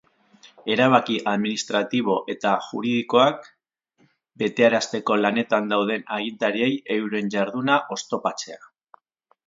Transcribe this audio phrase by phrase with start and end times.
[0.75, 3.45] Erabaki administratibo eta juridikoak
[4.45, 8.61] betearazteko lanetan dauden agintariei euren jarduna oztopatzea.